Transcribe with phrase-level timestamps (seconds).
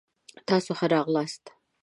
[0.47, 1.43] تاسو ښه راغلاست.